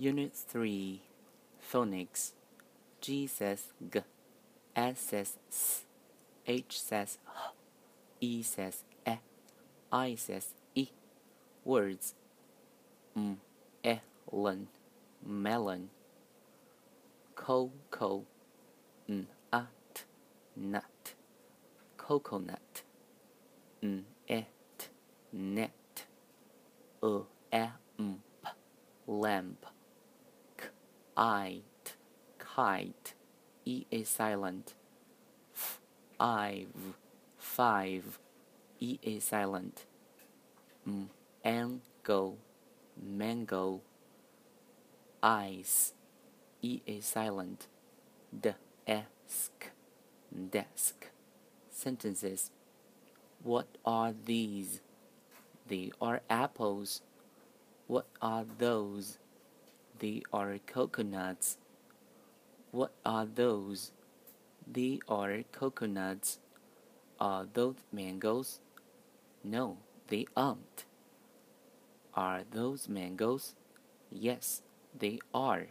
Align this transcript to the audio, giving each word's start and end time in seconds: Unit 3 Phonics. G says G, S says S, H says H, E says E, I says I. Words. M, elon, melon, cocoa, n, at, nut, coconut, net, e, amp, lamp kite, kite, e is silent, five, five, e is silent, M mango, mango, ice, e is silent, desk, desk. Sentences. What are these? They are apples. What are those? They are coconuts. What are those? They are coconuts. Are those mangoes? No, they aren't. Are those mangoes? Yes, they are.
Unit 0.00 0.32
3 0.32 1.02
Phonics. 1.72 2.30
G 3.00 3.26
says 3.26 3.64
G, 3.92 3.98
S 4.76 5.00
says 5.00 5.36
S, 5.50 5.84
H 6.46 6.80
says 6.80 7.18
H, 7.26 7.34
E 8.20 8.42
says 8.44 8.84
E, 9.04 9.14
I 9.90 10.14
says 10.14 10.54
I. 10.76 10.88
Words. 11.64 12.14
M, 13.16 13.40
elon, 13.82 14.68
melon, 15.26 15.90
cocoa, 17.34 18.24
n, 19.08 19.26
at, 19.52 20.04
nut, 20.54 21.14
coconut, 21.96 22.82
net, 23.82 24.46
e, 27.02 27.18
amp, 27.52 28.20
lamp 29.08 29.66
kite, 31.18 31.96
kite, 32.38 33.14
e 33.64 33.86
is 33.90 34.08
silent, 34.08 34.74
five, 35.52 36.68
five, 37.36 38.20
e 38.78 39.00
is 39.02 39.24
silent, 39.24 39.84
M 40.86 41.10
mango, 41.44 42.36
mango, 43.02 43.80
ice, 45.20 45.92
e 46.62 46.82
is 46.86 47.04
silent, 47.04 47.66
desk, 48.40 49.72
desk. 50.50 51.08
Sentences. 51.70 52.50
What 53.42 53.66
are 53.84 54.12
these? 54.24 54.80
They 55.66 55.90
are 56.00 56.22
apples. 56.28 57.02
What 57.86 58.06
are 58.20 58.44
those? 58.58 59.18
They 59.98 60.22
are 60.32 60.58
coconuts. 60.66 61.58
What 62.70 62.92
are 63.04 63.26
those? 63.26 63.92
They 64.70 65.00
are 65.08 65.42
coconuts. 65.50 66.38
Are 67.18 67.46
those 67.52 67.76
mangoes? 67.92 68.60
No, 69.42 69.78
they 70.06 70.26
aren't. 70.36 70.84
Are 72.14 72.42
those 72.50 72.88
mangoes? 72.88 73.54
Yes, 74.10 74.62
they 74.96 75.18
are. 75.34 75.66